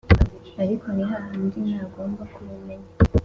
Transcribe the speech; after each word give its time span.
ariko 0.63 0.85
nihahandi 0.95 1.59
nagomba 1.69 2.23
kubimenya 2.33 2.89